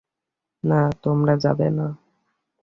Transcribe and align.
না, 0.63 0.79
তোমরা 1.03 1.33
যাবে 1.37 1.67
না। 1.77 1.87